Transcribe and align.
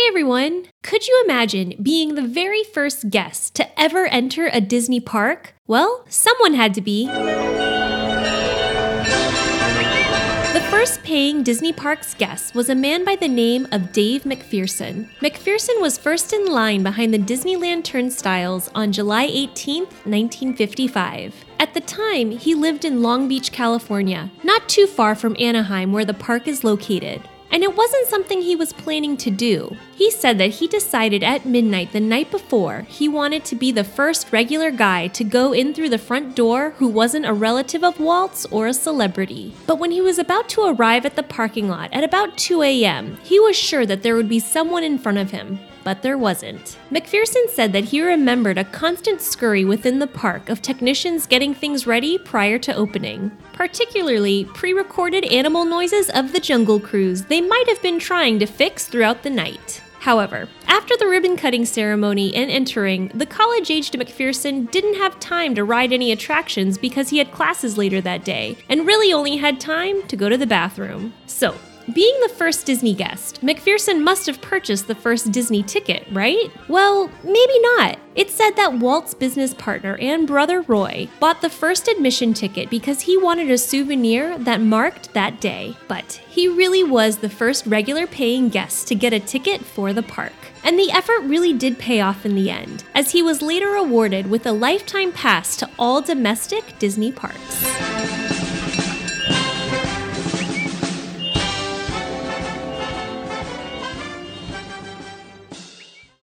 Hi, 0.00 0.06
everyone! 0.06 0.66
Could 0.84 1.08
you 1.08 1.22
imagine 1.24 1.74
being 1.82 2.14
the 2.14 2.22
very 2.22 2.62
first 2.62 3.10
guest 3.10 3.56
to 3.56 3.66
ever 3.78 4.06
enter 4.06 4.48
a 4.52 4.60
Disney 4.60 5.00
park? 5.00 5.54
Well, 5.66 6.04
someone 6.08 6.54
had 6.54 6.72
to 6.74 6.80
be. 6.80 7.06
The 10.54 10.64
first 10.70 11.02
paying 11.02 11.42
Disney 11.42 11.72
Parks 11.72 12.14
guest 12.14 12.54
was 12.54 12.68
a 12.68 12.76
man 12.76 13.04
by 13.04 13.16
the 13.16 13.26
name 13.26 13.66
of 13.72 13.90
Dave 13.90 14.22
McPherson. 14.22 15.08
McPherson 15.18 15.80
was 15.80 15.98
first 15.98 16.32
in 16.32 16.46
line 16.46 16.84
behind 16.84 17.12
the 17.12 17.18
Disneyland 17.18 17.82
turnstiles 17.82 18.70
on 18.76 18.92
July 18.92 19.24
18, 19.24 19.82
1955. 19.82 21.44
At 21.58 21.74
the 21.74 21.80
time, 21.80 22.30
he 22.30 22.54
lived 22.54 22.84
in 22.84 23.02
Long 23.02 23.26
Beach, 23.26 23.50
California, 23.50 24.30
not 24.44 24.68
too 24.68 24.86
far 24.86 25.16
from 25.16 25.34
Anaheim, 25.40 25.92
where 25.92 26.04
the 26.04 26.14
park 26.14 26.46
is 26.46 26.62
located. 26.62 27.20
And 27.50 27.62
it 27.62 27.76
wasn't 27.76 28.08
something 28.08 28.42
he 28.42 28.56
was 28.56 28.72
planning 28.72 29.16
to 29.18 29.30
do. 29.30 29.76
He 29.94 30.10
said 30.10 30.38
that 30.38 30.50
he 30.50 30.68
decided 30.68 31.22
at 31.22 31.46
midnight 31.46 31.92
the 31.92 32.00
night 32.00 32.30
before 32.30 32.82
he 32.88 33.08
wanted 33.08 33.44
to 33.46 33.56
be 33.56 33.72
the 33.72 33.84
first 33.84 34.32
regular 34.32 34.70
guy 34.70 35.08
to 35.08 35.24
go 35.24 35.52
in 35.52 35.74
through 35.74 35.88
the 35.88 35.98
front 35.98 36.34
door 36.34 36.70
who 36.76 36.88
wasn't 36.88 37.26
a 37.26 37.32
relative 37.32 37.82
of 37.82 37.98
Walt's 37.98 38.46
or 38.46 38.66
a 38.66 38.74
celebrity. 38.74 39.54
But 39.66 39.78
when 39.78 39.90
he 39.90 40.00
was 40.00 40.18
about 40.18 40.48
to 40.50 40.62
arrive 40.62 41.06
at 41.06 41.16
the 41.16 41.22
parking 41.22 41.68
lot 41.68 41.92
at 41.92 42.04
about 42.04 42.36
2 42.36 42.62
a.m., 42.62 43.18
he 43.22 43.40
was 43.40 43.56
sure 43.56 43.86
that 43.86 44.02
there 44.02 44.14
would 44.14 44.28
be 44.28 44.40
someone 44.40 44.84
in 44.84 44.98
front 44.98 45.18
of 45.18 45.30
him 45.30 45.58
but 45.84 46.02
there 46.02 46.18
wasn't. 46.18 46.78
McPherson 46.90 47.48
said 47.50 47.72
that 47.72 47.84
he 47.84 48.02
remembered 48.02 48.58
a 48.58 48.64
constant 48.64 49.20
scurry 49.20 49.64
within 49.64 49.98
the 49.98 50.06
park 50.06 50.48
of 50.48 50.62
technicians 50.62 51.26
getting 51.26 51.54
things 51.54 51.86
ready 51.86 52.18
prior 52.18 52.58
to 52.58 52.74
opening, 52.74 53.30
particularly 53.52 54.44
pre 54.44 54.72
recorded 54.72 55.24
animal 55.26 55.64
noises 55.64 56.10
of 56.10 56.32
the 56.32 56.40
Jungle 56.40 56.80
Cruise 56.80 57.22
they 57.24 57.40
might 57.40 57.68
have 57.68 57.82
been 57.82 57.98
trying 57.98 58.38
to 58.38 58.46
fix 58.46 58.86
throughout 58.86 59.22
the 59.22 59.30
night. 59.30 59.82
However, 60.00 60.48
after 60.66 60.96
the 60.96 61.08
ribbon 61.08 61.36
cutting 61.36 61.64
ceremony 61.64 62.34
and 62.34 62.50
entering, 62.50 63.08
the 63.14 63.26
college 63.26 63.70
aged 63.70 63.94
McPherson 63.94 64.70
didn't 64.70 64.94
have 64.94 65.18
time 65.18 65.54
to 65.56 65.64
ride 65.64 65.92
any 65.92 66.12
attractions 66.12 66.78
because 66.78 67.10
he 67.10 67.18
had 67.18 67.32
classes 67.32 67.76
later 67.76 68.00
that 68.00 68.24
day 68.24 68.56
and 68.68 68.86
really 68.86 69.12
only 69.12 69.38
had 69.38 69.60
time 69.60 70.06
to 70.06 70.16
go 70.16 70.28
to 70.28 70.38
the 70.38 70.46
bathroom. 70.46 71.12
So, 71.26 71.56
being 71.92 72.18
the 72.20 72.28
first 72.28 72.66
Disney 72.66 72.94
guest, 72.94 73.40
McPherson 73.40 74.02
must 74.02 74.26
have 74.26 74.42
purchased 74.42 74.86
the 74.86 74.94
first 74.94 75.32
Disney 75.32 75.62
ticket, 75.62 76.06
right? 76.12 76.50
Well, 76.68 77.10
maybe 77.24 77.60
not. 77.60 77.98
It's 78.14 78.34
said 78.34 78.56
that 78.56 78.74
Walt's 78.74 79.14
business 79.14 79.54
partner 79.54 79.96
and 79.98 80.26
brother 80.26 80.60
Roy 80.62 81.08
bought 81.20 81.40
the 81.40 81.48
first 81.48 81.88
admission 81.88 82.34
ticket 82.34 82.68
because 82.68 83.00
he 83.02 83.16
wanted 83.16 83.50
a 83.50 83.56
souvenir 83.56 84.36
that 84.38 84.60
marked 84.60 85.14
that 85.14 85.40
day. 85.40 85.76
But 85.86 86.20
he 86.28 86.48
really 86.48 86.82
was 86.82 87.18
the 87.18 87.30
first 87.30 87.64
regular 87.64 88.06
paying 88.06 88.48
guest 88.48 88.88
to 88.88 88.94
get 88.94 89.12
a 89.12 89.20
ticket 89.20 89.64
for 89.64 89.92
the 89.92 90.02
park. 90.02 90.32
And 90.64 90.78
the 90.78 90.90
effort 90.90 91.20
really 91.22 91.52
did 91.52 91.78
pay 91.78 92.00
off 92.00 92.26
in 92.26 92.34
the 92.34 92.50
end, 92.50 92.84
as 92.94 93.12
he 93.12 93.22
was 93.22 93.40
later 93.40 93.76
awarded 93.76 94.26
with 94.26 94.46
a 94.46 94.52
lifetime 94.52 95.12
pass 95.12 95.56
to 95.56 95.70
all 95.78 96.02
domestic 96.02 96.78
Disney 96.78 97.12
parks. 97.12 98.27